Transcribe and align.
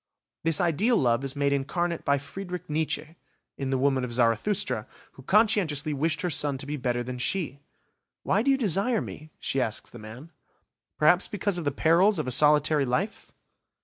This 0.43 0.59
ideal 0.59 0.97
love 0.97 1.23
is 1.23 1.35
made 1.35 1.53
incarnate 1.53 2.03
by 2.03 2.17
Frederick 2.17 2.67
Nietzsche, 2.67 3.17
in 3.55 3.69
the 3.69 3.77
woman 3.77 4.03
of 4.03 4.11
Zarathustra, 4.11 4.87
who 5.11 5.21
conscientiously 5.21 5.93
wished 5.93 6.21
her 6.21 6.29
son 6.31 6.57
to 6.57 6.65
be 6.65 6.75
better 6.75 7.03
than 7.03 7.19
she. 7.19 7.59
"Why 8.23 8.41
do 8.41 8.49
you 8.49 8.57
desire 8.57 8.99
me?", 8.99 9.29
she 9.39 9.61
asks 9.61 9.91
the 9.91 9.99
man. 9.99 10.31
"Perhaps 10.97 11.27
because 11.27 11.59
of 11.59 11.65
the 11.65 11.71
perils 11.71 12.17
of 12.17 12.25
a 12.25 12.31
solitary 12.31 12.83
life? 12.87 13.31